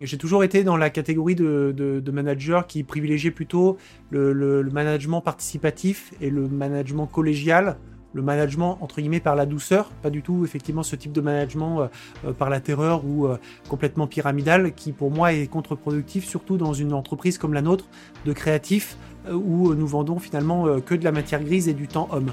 J'ai 0.00 0.16
toujours 0.16 0.44
été 0.44 0.62
dans 0.62 0.76
la 0.76 0.90
catégorie 0.90 1.34
de, 1.34 1.74
de, 1.76 2.10
manager 2.12 2.68
qui 2.68 2.84
privilégiait 2.84 3.32
plutôt 3.32 3.78
le, 4.10 4.62
management 4.72 5.20
participatif 5.20 6.12
et 6.20 6.30
le 6.30 6.46
management 6.46 7.08
collégial, 7.08 7.76
le 8.12 8.22
management 8.22 8.78
entre 8.80 9.00
guillemets 9.00 9.18
par 9.18 9.34
la 9.34 9.44
douceur, 9.44 9.90
pas 10.02 10.10
du 10.10 10.22
tout 10.22 10.44
effectivement 10.44 10.84
ce 10.84 10.94
type 10.94 11.10
de 11.10 11.20
management 11.20 11.80
euh, 11.80 11.86
euh, 12.26 12.32
par 12.32 12.48
la 12.48 12.60
terreur 12.60 13.04
ou 13.04 13.26
euh, 13.26 13.38
complètement 13.68 14.06
pyramidal 14.06 14.72
qui 14.72 14.92
pour 14.92 15.10
moi 15.10 15.32
est 15.32 15.48
contre-productif, 15.48 16.24
surtout 16.24 16.58
dans 16.58 16.72
une 16.72 16.92
entreprise 16.92 17.36
comme 17.36 17.52
la 17.52 17.62
nôtre 17.62 17.86
de 18.24 18.32
créatifs 18.32 18.96
où 19.28 19.74
nous 19.74 19.86
vendons 19.86 20.20
finalement 20.20 20.80
que 20.80 20.94
de 20.94 21.02
la 21.02 21.12
matière 21.12 21.42
grise 21.42 21.68
et 21.68 21.74
du 21.74 21.88
temps 21.88 22.08
homme. 22.12 22.32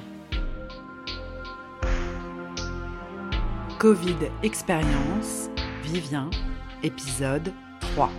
Covid 3.79 4.15
expérience, 4.43 5.49
Vivien 5.83 6.29
épisode 6.83 7.53
3. 7.79 8.09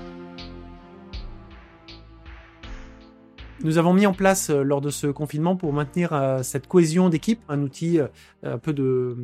Nous 3.63 3.79
avons 3.79 3.95
mis 3.95 4.07
en 4.07 4.13
place 4.13 4.51
euh, 4.51 4.63
lors 4.63 4.81
de 4.81 4.91
ce 4.91 5.07
confinement 5.07 5.57
pour 5.57 5.73
maintenir 5.73 6.13
euh, 6.13 6.43
cette 6.43 6.67
cohésion 6.67 7.09
d'équipe, 7.09 7.41
un 7.49 7.63
outil 7.63 7.99
euh, 7.99 8.09
un 8.43 8.59
peu 8.59 8.73
de, 8.73 9.17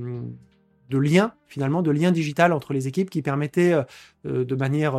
de 0.89 0.99
lien 0.99 1.35
finalement, 1.47 1.83
de 1.83 1.91
lien 1.91 2.13
digital 2.13 2.53
entre 2.53 2.73
les 2.73 2.89
équipes 2.89 3.11
qui 3.11 3.23
permettait 3.23 3.75
de 4.25 4.55
manière 4.55 4.95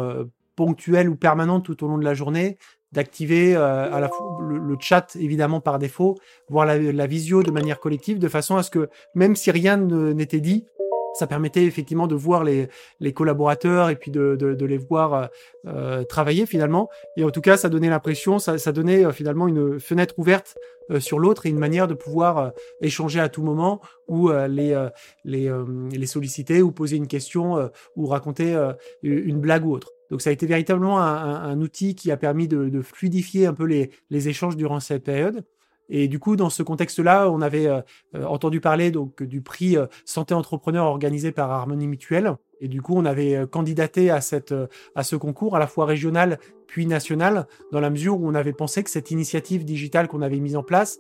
ponctuelle 0.56 1.10
ou 1.10 1.16
permanente 1.16 1.66
tout 1.66 1.84
au 1.84 1.88
long 1.88 1.98
de 1.98 2.04
la 2.04 2.14
journée 2.14 2.58
d'activer 2.92 3.54
le, 3.54 4.76
chat 4.80 5.16
évidemment 5.16 5.62
par 5.62 5.80
défaut, 5.80 6.16
voire 6.48 6.68
la, 6.68 7.08
visio 7.08 7.42
de 7.42 7.50
manière 7.50 7.80
collective, 7.80 8.20
de 8.20 8.28
façon 8.28 8.56
à 8.56 8.62
ce 8.62 8.70
que 8.70 8.88
même 9.16 9.36
si 9.36 9.50
rien 9.50 9.78
n'était 9.78 10.42
dit, 10.42 10.66
ça 11.14 11.28
permettait 11.28 11.66
effectivement 11.66 12.08
de 12.08 12.16
voir 12.16 12.44
les, 12.44 12.68
les 13.00 13.14
collaborateurs 13.14 13.90
et 13.90 13.96
puis 13.96 14.12
de, 14.12 14.36
de, 14.36 14.54
de 14.54 14.66
les 14.66 14.78
voir 14.78 15.14
euh, 15.14 15.26
euh 15.68 16.04
travailler 16.04 16.46
finalement. 16.46 16.90
Et 17.18 17.24
en 17.24 17.32
tout 17.32 17.42
cas, 17.42 17.58
ça 17.58 17.70
donnait 17.70 17.90
l'impression, 17.90 18.40
ça, 18.40 18.58
ça, 18.58 18.72
donnait 18.72 19.06
euh, 19.06 19.12
finalement 19.12 19.48
une 19.48 19.80
fenêtre 19.80 20.16
ouverte 20.18 20.58
euh, 20.90 21.00
sur 21.00 21.20
l'autre 21.20 21.46
et 21.46 21.50
une 21.50 21.60
manière 21.60 21.88
de 21.88 21.94
pouvoir 21.94 22.52
échanger 22.82 23.20
à 23.20 23.30
tout 23.30 23.44
moment 23.44 23.80
ou 24.08 24.30
les, 24.30 24.88
les, 25.24 25.52
les 25.92 26.06
solliciter 26.06 26.62
ou 26.62 26.72
poser 26.72 26.98
une 26.98 27.08
question 27.08 27.70
ou 27.96 28.08
raconter 28.08 28.54
une 29.02 29.40
blague 29.40 29.66
ou 29.66 29.72
autre. 29.72 29.92
Donc 30.12 30.22
ça 30.22 30.30
a 30.30 30.34
été 30.34 30.46
véritablement 30.46 31.00
un, 31.00 31.16
un, 31.16 31.44
un 31.44 31.62
outil 31.62 31.96
qui 31.96 32.12
a 32.12 32.18
permis 32.18 32.48
de, 32.48 32.70
de 32.70 32.82
fluidifier 32.82 33.46
un 33.46 33.54
peu 33.54 33.64
les, 33.64 33.92
les 34.10 34.28
échanges 34.28 34.58
durant 34.58 34.80
cette 34.82 35.04
période. 35.04 35.46
Et 35.90 36.08
du 36.08 36.20
coup, 36.20 36.36
dans 36.36 36.50
ce 36.50 36.64
contexte-là, 36.64 37.30
on 37.30 37.42
avait 37.42 37.68
euh, 37.68 37.82
euh, 38.16 38.26
entendu 38.26 38.62
parler 38.62 38.92
donc 38.92 39.22
du 39.22 39.42
prix 39.42 39.78
euh, 39.78 39.88
santé 40.06 40.34
entrepreneur 40.34 40.86
organisé 40.86 41.32
par 41.32 41.52
Harmonie 41.52 41.88
Mutuelle. 41.88 42.36
Et 42.62 42.68
du 42.68 42.82
coup, 42.82 42.94
on 42.96 43.06
avait 43.06 43.46
candidaté 43.52 44.10
à, 44.10 44.22
cette, 44.22 44.56
à 44.96 45.04
ce 45.04 45.18
concours, 45.18 45.58
à 45.58 45.60
la 45.60 45.68
fois 45.68 45.86
régional 45.86 46.40
puis 46.66 46.86
national, 46.86 47.46
dans 47.74 47.82
la 47.82 47.90
mesure 47.90 48.18
où 48.18 48.28
on 48.28 48.36
avait 48.36 48.54
pensé 48.54 48.84
que 48.84 48.90
cette 48.90 49.12
initiative 49.12 49.66
digitale 49.66 50.08
qu'on 50.08 50.22
avait 50.22 50.40
mise 50.40 50.56
en 50.56 50.64
place 50.64 51.00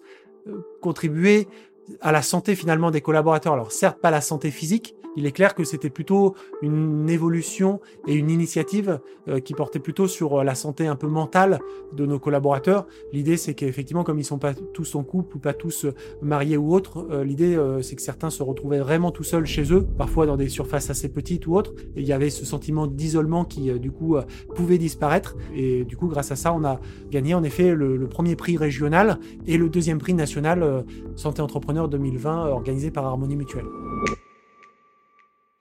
contribuait 0.81 1.47
à 2.01 2.11
la 2.11 2.21
santé 2.21 2.55
finalement 2.55 2.91
des 2.91 2.99
collaborateurs. 2.99 3.53
Alors 3.53 3.71
certes, 3.71 4.01
pas 4.01 4.11
la 4.11 4.19
santé 4.19 4.51
physique, 4.51 4.93
il 5.15 5.25
est 5.25 5.31
clair 5.31 5.55
que 5.55 5.63
c'était 5.63 5.89
plutôt 5.89 6.35
une 6.61 7.09
évolution 7.09 7.79
et 8.07 8.13
une 8.13 8.29
initiative 8.29 8.99
euh, 9.27 9.39
qui 9.39 9.53
portait 9.53 9.79
plutôt 9.79 10.07
sur 10.07 10.39
euh, 10.39 10.43
la 10.43 10.55
santé 10.55 10.87
un 10.87 10.95
peu 10.95 11.07
mentale 11.07 11.59
de 11.93 12.05
nos 12.05 12.19
collaborateurs. 12.19 12.87
L'idée, 13.11 13.37
c'est 13.37 13.53
qu'effectivement, 13.53 14.03
comme 14.03 14.19
ils 14.19 14.25
sont 14.25 14.39
pas 14.39 14.53
tous 14.53 14.95
en 14.95 15.03
couple 15.03 15.37
ou 15.37 15.39
pas 15.39 15.53
tous 15.53 15.85
euh, 15.85 15.93
mariés 16.21 16.57
ou 16.57 16.73
autres, 16.73 17.23
l'idée, 17.23 17.57
c'est 17.81 17.95
que 17.95 18.01
certains 18.01 18.29
se 18.29 18.43
retrouvaient 18.43 18.79
vraiment 18.79 19.11
tout 19.11 19.23
seuls 19.23 19.45
chez 19.45 19.73
eux, 19.73 19.85
parfois 19.97 20.25
dans 20.25 20.37
des 20.37 20.49
surfaces 20.49 20.89
assez 20.89 21.09
petites 21.09 21.47
ou 21.47 21.55
autres. 21.55 21.73
Et 21.95 22.01
il 22.01 22.07
y 22.07 22.13
avait 22.13 22.29
ce 22.29 22.45
sentiment 22.45 22.87
d'isolement 22.87 23.45
qui, 23.45 23.71
du 23.79 23.91
coup, 23.91 24.17
pouvait 24.55 24.77
disparaître. 24.77 25.35
Et 25.55 25.83
du 25.83 25.97
coup, 25.97 26.07
grâce 26.07 26.31
à 26.31 26.35
ça, 26.35 26.53
on 26.53 26.63
a 26.63 26.79
gagné 27.09 27.33
en 27.33 27.43
effet 27.43 27.75
le, 27.75 27.97
le 27.97 28.07
premier 28.07 28.35
prix 28.35 28.57
régional 28.57 29.19
et 29.45 29.57
le 29.57 29.69
deuxième 29.69 29.99
prix 29.99 30.13
national 30.13 30.85
Santé 31.15 31.41
Entrepreneur 31.41 31.87
2020 31.87 32.47
organisé 32.47 32.91
par 32.91 33.05
Harmonie 33.05 33.35
Mutuelle. 33.35 33.65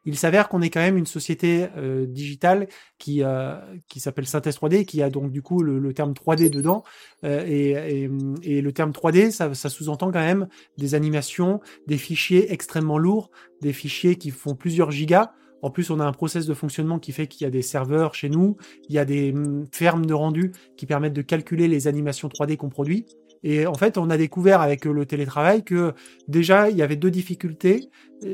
Il 0.05 0.17
s'avère 0.17 0.49
qu'on 0.49 0.63
est 0.63 0.71
quand 0.71 0.81
même 0.81 0.97
une 0.97 1.07
société 1.07 1.69
euh, 1.77 2.07
digitale 2.07 2.69
qui, 2.99 3.23
euh, 3.23 3.55
qui 3.89 4.01
s'appelle 4.01 4.27
Synthèse 4.27 4.57
3D, 4.57 4.85
qui 4.85 5.03
a 5.03 5.11
donc 5.11 5.31
du 5.31 5.43
coup 5.43 5.63
le, 5.63 5.93
terme 5.95 6.13
3D 6.13 6.51
dedans. 6.51 6.83
Euh, 7.25 7.45
et, 7.47 8.61
le 8.61 8.73
terme 8.73 8.91
3D, 8.91 9.31
ça, 9.31 9.55
ça 9.55 9.69
sous-entend 9.69 10.11
quand 10.11 10.21
même 10.21 10.49
des 10.79 10.95
animations, 10.95 11.61
des 11.87 11.99
fichiers 11.99 12.53
extrêmement 12.53 12.99
lourds, 12.99 13.31
des 13.61 13.73
fichiers 13.73 14.17
qui 14.17 14.31
font 14.31 14.55
plusieurs 14.55 14.91
gigas. 14.91 15.33
En 15.63 15.71
plus, 15.71 15.91
on 15.91 16.01
a 16.01 16.05
un 16.05 16.13
process 16.13 16.47
de 16.47 16.55
fonctionnement 16.55 16.99
qui 16.99 17.13
fait 17.13 17.29
qu'il 17.29 17.45
y 17.45 17.47
a 17.47 17.51
des 17.51 17.63
serveurs 17.63 18.17
chez 18.17 18.29
nous, 18.29 18.57
il 18.89 18.95
y 18.97 18.99
a 18.99 19.05
des 19.05 19.33
mm, 19.33 19.67
fermes 19.71 20.07
de 20.07 20.15
rendu 20.15 20.53
qui 20.77 20.87
permettent 20.87 21.13
de 21.13 21.23
calculer 21.23 21.69
les 21.69 21.87
animations 21.87 22.29
3D 22.29 22.57
qu'on 22.57 22.69
produit. 22.69 23.07
Et 23.43 23.67
en 23.67 23.75
fait, 23.75 23.99
on 23.99 24.11
a 24.11 24.17
découvert 24.17 24.61
avec 24.61 24.85
le 24.85 25.05
télétravail 25.05 25.65
que 25.65 25.95
déjà, 26.29 26.71
il 26.71 26.77
y 26.77 26.83
avait 26.83 26.97
deux 26.97 27.11
difficultés. 27.11 27.89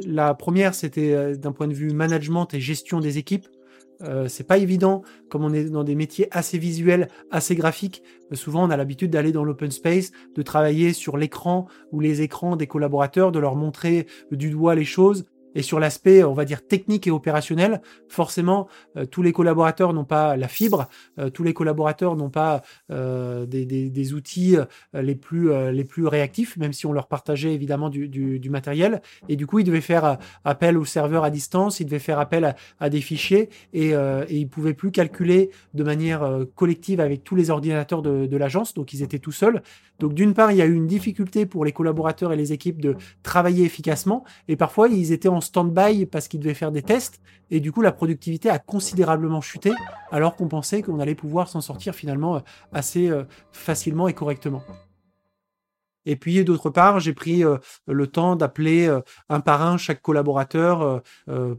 La 0.06 0.34
première, 0.34 0.74
c'était 0.74 1.12
euh, 1.12 1.34
d'un 1.34 1.52
point 1.52 1.66
de 1.66 1.74
vue 1.74 1.92
management 1.92 2.52
et 2.52 2.60
gestion 2.60 3.00
des 3.00 3.18
équipes. 3.18 3.46
Euh, 4.02 4.28
c'est 4.28 4.46
pas 4.46 4.58
évident, 4.58 5.02
comme 5.28 5.44
on 5.44 5.52
est 5.52 5.64
dans 5.64 5.82
des 5.82 5.96
métiers 5.96 6.28
assez 6.30 6.58
visuels, 6.58 7.08
assez 7.30 7.56
graphiques. 7.56 8.02
Euh, 8.32 8.36
souvent, 8.36 8.64
on 8.64 8.70
a 8.70 8.76
l'habitude 8.76 9.10
d'aller 9.10 9.32
dans 9.32 9.44
l'open 9.44 9.70
space, 9.70 10.12
de 10.34 10.42
travailler 10.42 10.92
sur 10.92 11.16
l'écran 11.16 11.66
ou 11.90 12.00
les 12.00 12.22
écrans 12.22 12.56
des 12.56 12.66
collaborateurs, 12.66 13.32
de 13.32 13.38
leur 13.38 13.56
montrer 13.56 14.06
du 14.30 14.50
doigt 14.50 14.74
les 14.74 14.84
choses. 14.84 15.24
Et 15.58 15.62
sur 15.62 15.80
l'aspect, 15.80 16.22
on 16.22 16.34
va 16.34 16.44
dire, 16.44 16.64
technique 16.64 17.08
et 17.08 17.10
opérationnel, 17.10 17.82
forcément, 18.06 18.68
euh, 18.96 19.06
tous 19.06 19.22
les 19.22 19.32
collaborateurs 19.32 19.92
n'ont 19.92 20.04
pas 20.04 20.36
la 20.36 20.46
fibre, 20.46 20.88
euh, 21.18 21.30
tous 21.30 21.42
les 21.42 21.52
collaborateurs 21.52 22.14
n'ont 22.14 22.30
pas 22.30 22.62
euh, 22.92 23.44
des, 23.44 24.12
outils 24.12 24.56
les, 24.94 25.16
plus, 25.16 25.50
réactifs, 26.06 26.56
même 26.58 26.72
si 26.72 26.86
on 26.86 26.92
leur 26.92 27.08
partageait 27.08 27.54
évidemment 27.54 27.90
du, 27.90 28.48
matériel. 28.48 29.02
Et 29.28 29.34
du 29.34 29.48
coup, 29.48 29.58
ils 29.58 29.64
devaient 29.64 29.80
faire 29.80 30.18
appel 30.44 30.78
au 30.78 30.84
serveur 30.84 31.24
à 31.24 31.30
distance, 31.30 31.80
ils 31.80 31.86
devaient 31.86 31.98
faire 31.98 32.20
appel 32.20 32.54
à, 32.78 32.88
des 32.88 33.00
fichiers 33.00 33.48
et, 33.72 33.94
ils 34.30 34.48
pouvaient 34.48 34.74
plus 34.74 34.92
calculer 34.92 35.50
de 35.74 35.82
manière 35.82 36.44
collective 36.54 37.00
avec 37.00 37.24
tous 37.24 37.34
les 37.34 37.50
ordinateurs 37.50 38.00
de, 38.00 38.26
de 38.26 38.36
l'agence, 38.36 38.74
donc 38.74 38.92
ils 38.92 39.02
étaient 39.02 39.18
tout 39.18 39.32
seuls. 39.32 39.60
Donc 39.98 40.14
d'une 40.14 40.34
part, 40.34 40.52
il 40.52 40.58
y 40.58 40.62
a 40.62 40.66
eu 40.66 40.74
une 40.74 40.86
difficulté 40.86 41.46
pour 41.46 41.64
les 41.64 41.72
collaborateurs 41.72 42.32
et 42.32 42.36
les 42.36 42.52
équipes 42.52 42.80
de 42.80 42.96
travailler 43.24 43.64
efficacement, 43.64 44.24
et 44.46 44.54
parfois 44.54 44.88
ils 44.88 45.10
étaient 45.12 45.28
en 45.28 45.40
stand-by 45.48 46.06
parce 46.06 46.28
qu'ils 46.28 46.40
devaient 46.40 46.54
faire 46.54 46.72
des 46.72 46.82
tests, 46.82 47.20
et 47.50 47.60
du 47.60 47.72
coup 47.72 47.82
la 47.82 47.92
productivité 47.92 48.50
a 48.50 48.58
considérablement 48.58 49.40
chuté, 49.40 49.72
alors 50.10 50.36
qu'on 50.36 50.48
pensait 50.48 50.82
qu'on 50.82 51.00
allait 51.00 51.14
pouvoir 51.14 51.48
s'en 51.48 51.60
sortir 51.60 51.94
finalement 51.94 52.36
euh, 52.36 52.40
assez 52.72 53.08
euh, 53.08 53.24
facilement 53.52 54.08
et 54.08 54.14
correctement. 54.14 54.62
Et 56.06 56.16
puis 56.16 56.42
d'autre 56.44 56.70
part, 56.70 57.00
j'ai 57.00 57.12
pris 57.12 57.44
euh, 57.44 57.58
le 57.86 58.06
temps 58.06 58.36
d'appeler 58.36 58.88
un 59.28 59.40
par 59.40 59.62
un 59.62 59.76
chaque 59.76 60.00
collaborateur 60.00 61.02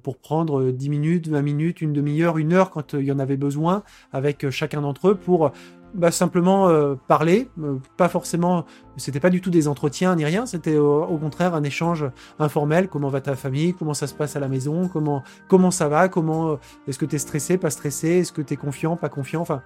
pour 0.02 0.18
prendre 0.18 0.72
10 0.72 0.90
minutes, 0.90 1.28
20 1.28 1.42
minutes, 1.44 1.82
une 1.82 1.94
demi-heure, 1.94 2.40
une 2.40 2.54
heure 2.54 2.72
quand 2.72 2.94
il 2.94 3.04
y 3.04 3.12
en 3.12 3.20
avait 3.20 3.38
besoin 3.38 3.84
avec 4.12 4.50
chacun 4.50 4.82
d'entre 4.82 5.10
eux 5.10 5.16
pour 5.16 5.52
bah, 5.94 6.12
simplement 6.12 6.70
euh, 6.70 6.96
parler, 7.08 7.50
euh, 7.62 7.78
pas 7.98 8.10
forcément, 8.10 8.66
c'était 8.98 9.20
pas 9.20 9.30
du 9.30 9.42
tout 9.42 9.50
des 9.50 9.68
entretiens 9.68 10.16
ni 10.16 10.26
rien, 10.26 10.46
c'était 10.46 10.78
au 10.78 11.18
contraire 11.18 11.56
un 11.56 11.64
échange 11.64 12.06
informel. 12.38 12.88
Comment 12.88 13.10
va 13.10 13.22
ta 13.22 13.36
famille 13.36 13.74
Comment 13.74 13.94
ça 13.94 14.08
se 14.08 14.14
passe 14.14 14.36
à 14.36 14.40
la 14.40 14.48
maison 14.48 14.88
Comment 14.88 15.24
comment 15.48 15.72
ça 15.72 15.88
va 15.88 16.10
Comment 16.10 16.52
euh, 16.52 16.56
est-ce 16.88 17.00
que 17.00 17.06
tu 17.06 17.16
es 17.16 17.20
stressé, 17.20 17.58
pas 17.58 17.70
stressé 17.70 18.20
Est-ce 18.20 18.32
que 18.32 18.42
tu 18.42 18.54
es 18.54 18.58
confiant, 18.58 18.96
pas 18.96 19.10
confiant 19.10 19.42
Enfin, 19.42 19.62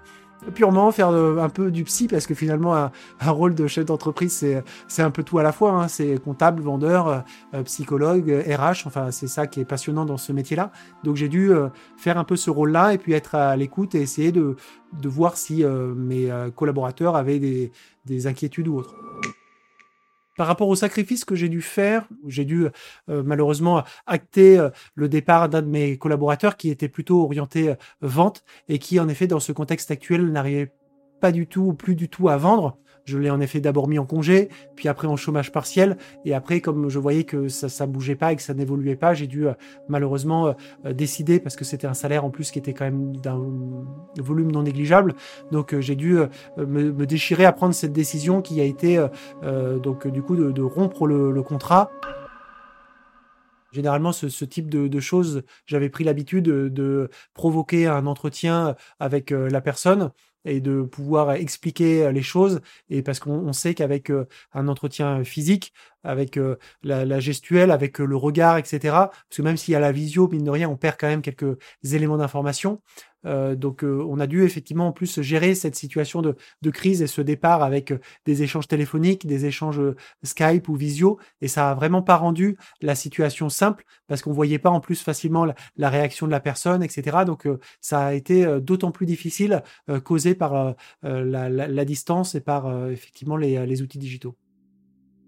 purement 0.52 0.92
faire 0.92 1.10
un 1.10 1.50
peu 1.50 1.72
du 1.72 1.84
psy 1.84 2.08
parce 2.08 2.28
que 2.28 2.34
finalement 2.34 2.76
un, 2.76 2.92
rôle 3.32 3.56
de 3.56 3.68
chef 3.68 3.86
d'entreprise 3.86 4.46
c'est 4.88 5.02
un 5.02 5.12
peu 5.12 5.24
tout 5.24 5.40
à 5.40 5.44
la 5.44 5.52
fois 5.52 5.72
hein. 5.72 5.88
c'est 5.88 6.22
comptable 6.24 6.62
vendeur 6.62 7.24
euh, 7.54 7.64
psychologue 7.64 8.30
RH 8.48 8.86
enfin 8.86 9.12
c'est 9.12 9.28
ça 9.28 9.48
qui 9.48 9.62
est 9.62 9.66
passionnant 9.66 10.06
dans 10.06 10.18
ce 10.18 10.32
métier 10.32 10.56
là 10.56 10.72
donc 11.04 11.16
j'ai 11.16 11.30
dû 11.30 11.52
euh, 11.52 11.70
faire 11.98 12.18
un 12.18 12.24
peu 12.24 12.36
ce 12.36 12.50
rôle 12.50 12.72
là 12.72 12.94
et 12.94 12.98
puis 12.98 13.14
être 13.14 13.36
à 13.36 13.56
l'écoute 13.56 13.96
et 13.96 14.02
essayer 14.02 14.32
de 14.32 14.56
de 15.02 15.10
voir 15.10 15.38
si 15.38 15.64
euh, 15.64 15.94
mes 15.96 16.30
collaborateurs 16.56 17.16
avaient 17.16 17.40
des 17.40 17.72
des 18.06 18.28
inquiétudes 18.28 18.68
ou 18.68 18.78
autres 18.78 18.96
par 20.38 20.48
rapport 20.48 20.68
au 20.68 20.76
sacrifice 20.76 21.26
que 21.26 21.36
j'ai 21.36 21.50
dû 21.50 21.62
faire, 21.62 22.08
j'ai 22.28 22.46
dû 22.46 22.68
euh, 23.10 23.24
malheureusement 23.24 23.84
acter 24.06 24.58
euh, 24.58 24.70
le 24.96 25.10
départ 25.10 25.50
d'un 25.50 25.62
de 25.62 25.68
mes 25.68 25.98
collaborateurs 25.98 26.58
qui 26.58 26.70
était 26.70 26.90
plutôt 26.90 27.24
orienté 27.24 27.70
euh, 27.70 27.76
vente 28.02 28.44
et 28.68 28.80
qui 28.80 29.00
en 29.00 29.08
effet 29.08 29.28
dans 29.28 29.40
ce 29.40 29.52
contexte 29.52 29.92
actuel 29.92 30.32
n'arrivait 30.32 30.72
pas 31.22 31.32
du 31.32 31.48
tout 31.48 31.62
ou 31.62 31.74
plus 31.74 31.96
du 31.96 32.10
tout 32.10 32.30
à 32.30 32.38
vendre. 32.38 32.78
Je 33.06 33.18
l'ai 33.18 33.30
en 33.30 33.42
effet 33.42 33.60
d'abord 33.60 33.88
mis 33.88 34.00
en 34.00 34.06
congé, 34.06 34.50
puis 34.76 34.88
après 34.88 35.08
en 35.08 35.18
chômage 35.18 35.52
partiel, 35.52 35.98
et 36.24 36.34
après 36.34 36.62
comme 36.62 36.90
je 36.90 37.00
voyais 37.00 37.26
que 37.26 37.50
ça 37.50 37.68
ça 37.68 37.86
bougeait 37.86 38.16
pas 38.16 38.32
et 38.32 38.36
que 38.36 38.42
ça 38.42 38.54
n'évoluait 38.54 38.96
pas, 38.96 39.14
j'ai 39.14 39.28
dû 39.28 39.48
euh, 39.48 39.54
malheureusement 39.90 40.56
euh, 40.86 40.94
décider 40.94 41.40
parce 41.40 41.58
que 41.58 41.66
c'était 41.66 41.88
un 41.88 41.94
salaire 41.94 42.24
en 42.24 42.30
plus 42.30 42.52
qui 42.52 42.60
était 42.60 42.74
quand 42.74 42.86
même 42.86 43.16
d'un 43.18 43.42
volume 44.20 44.52
non 44.52 44.64
négligeable, 44.64 45.16
donc 45.52 45.74
euh, 45.74 45.82
j'ai 45.82 45.96
dû 45.96 46.18
me, 46.58 47.06
déchirer 47.06 47.44
à 47.44 47.52
prendre 47.52 47.74
cette 47.74 47.92
décision 47.92 48.42
qui 48.42 48.62
a 48.62 48.64
été 48.64 49.06
donc 49.42 50.08
du 50.08 50.22
coup 50.22 50.36
de, 50.36 50.62
rompre 50.62 51.08
le 51.08 51.42
contrat. 51.44 51.92
Généralement, 53.74 54.12
ce, 54.12 54.46
type 54.46 54.70
de, 54.70 55.00
choses, 55.00 55.44
j'avais 55.66 55.90
pris 55.90 56.04
l'habitude 56.04 56.46
de, 56.46 57.10
provoquer 57.34 57.88
un 57.88 58.06
entretien 58.06 58.76
avec 59.00 59.32
la 59.32 59.62
personne 59.62 60.12
et 60.46 60.60
de 60.60 60.82
pouvoir 60.82 61.34
expliquer 61.34 62.12
les 62.12 62.22
choses. 62.22 62.62
Et 62.90 63.02
parce 63.02 63.20
qu'on 63.20 63.54
sait 63.54 63.74
qu'avec 63.74 64.12
un 64.54 64.68
entretien 64.68 65.24
physique, 65.24 65.74
avec 66.04 66.38
la, 66.84 67.20
gestuelle, 67.20 67.72
avec 67.72 68.00
le 68.00 68.16
regard, 68.16 68.58
etc., 68.58 68.80
parce 68.82 69.38
que 69.38 69.42
même 69.42 69.58
s'il 69.58 69.72
y 69.72 69.76
a 69.76 69.80
la 69.80 69.92
visio, 69.92 70.28
mine 70.28 70.44
de 70.44 70.50
rien, 70.50 70.70
on 70.70 70.78
perd 70.78 70.98
quand 71.00 71.08
même 71.08 71.22
quelques 71.22 71.58
éléments 71.84 72.18
d'information. 72.18 72.82
Euh, 73.26 73.56
donc 73.56 73.84
euh, 73.84 74.06
on 74.08 74.20
a 74.20 74.28
dû 74.28 74.44
effectivement 74.44 74.88
en 74.88 74.92
plus 74.92 75.22
gérer 75.22 75.56
cette 75.56 75.76
situation 75.76 76.22
de, 76.22 76.36
crise 76.72 77.02
et 77.02 77.08
ce 77.08 77.22
départ 77.22 77.64
avec 77.64 77.92
euh, 77.92 78.00
des 78.26 78.44
échanges 78.44 78.68
téléphoniques, 78.68 79.26
des 79.28 79.46
échanges 79.46 79.82
Skype 80.24 80.68
ou 80.70 80.76
visio, 80.76 81.20
et 81.42 81.48
ça 81.48 81.72
a 81.72 81.76
vraiment 81.76 82.02
pas 82.02 82.16
rendu 82.16 82.58
la 82.82 82.96
situation 82.96 83.50
simple 83.50 83.86
parce 84.08 84.22
qu'on 84.22 84.34
voyait 84.34 84.60
pas 84.60 84.70
en 84.70 84.80
plus 84.80 85.02
facilement 85.02 85.46
la, 85.46 85.90
réaction 85.90 86.26
de 86.26 86.32
la 86.32 86.40
personne, 86.40 86.84
etc. 86.84 87.18
Donc 87.26 87.48
ça 87.82 88.08
a 88.08 88.14
été 88.14 88.60
d'autant 88.60 88.92
plus 88.92 89.06
difficile 89.06 89.62
causé 90.04 90.36
par 90.36 90.76
la, 91.04 91.86
distance 91.86 92.36
et 92.36 92.42
par 92.42 92.90
effectivement 92.90 93.38
les 93.38 93.82
outils 93.82 94.00
digitaux. 94.00 94.36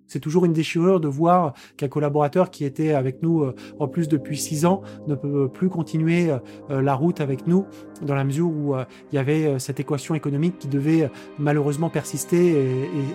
C'est 0.08 0.20
toujours 0.20 0.46
une 0.46 0.54
déchirure 0.54 1.00
de 1.00 1.08
voir 1.08 1.54
qu'un 1.78 1.88
collaborateur 1.88 2.52
qui 2.52 2.66
était 2.66 2.94
avec 2.94 3.22
nous 3.24 3.44
euh, 3.44 3.56
en 3.80 3.88
plus 3.88 4.08
depuis 4.08 4.38
six 4.38 4.66
ans 4.66 4.82
ne 5.08 5.16
peut 5.16 5.50
plus 5.50 5.70
continuer 5.70 6.32
euh, 6.70 6.82
la 6.82 6.96
route 6.96 7.22
avec 7.22 7.48
nous 7.48 7.66
dans 8.02 8.16
la 8.16 8.24
mesure 8.24 8.48
où 8.48 8.76
euh, 8.76 8.86
il 9.12 9.16
y 9.16 9.18
avait 9.18 9.60
cette 9.60 9.80
équation 9.80 10.16
économique 10.16 10.60
qui 10.60 10.68
devait 10.68 11.10
malheureusement 11.40 11.90
persister 11.90 12.56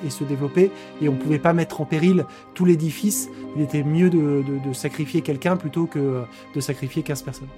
et, 0.05 0.11
se 0.11 0.25
développer 0.25 0.71
et 1.01 1.09
on 1.09 1.13
ne 1.13 1.19
pouvait 1.19 1.39
pas 1.39 1.53
mettre 1.53 1.81
en 1.81 1.85
péril 1.85 2.25
tout 2.55 2.65
l'édifice. 2.65 3.29
Il 3.57 3.63
était 3.63 3.85
mieux 3.85 4.11
de, 4.11 4.43
de 4.43 4.73
sacrifier 4.73 5.21
quelqu'un 5.21 5.57
plutôt 5.57 5.87
que 5.87 6.23
de 6.55 6.61
sacrifier 6.61 7.03
15 7.03 7.23
personnes. 7.23 7.49